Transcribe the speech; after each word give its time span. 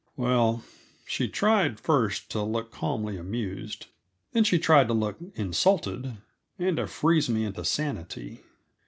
Well, 0.17 0.63
she 1.05 1.27
tried 1.27 1.79
first 1.79 2.31
to 2.31 2.41
look 2.41 2.71
calmly 2.71 3.17
amused; 3.17 3.85
then 4.31 4.43
she 4.43 4.57
tried 4.57 4.87
to 4.87 4.95
look 4.95 5.17
insulted, 5.35 6.17
and 6.57 6.77
to 6.77 6.87
freeze 6.87 7.29
me 7.29 7.45
into 7.45 7.63
sanity. 7.63 8.41